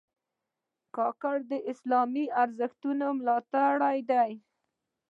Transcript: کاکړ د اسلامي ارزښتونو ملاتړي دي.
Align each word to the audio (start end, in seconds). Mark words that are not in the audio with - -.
کاکړ 0.95 1.35
د 1.51 1.53
اسلامي 1.71 2.25
ارزښتونو 2.43 3.05
ملاتړي 3.19 3.97
دي. 4.11 4.31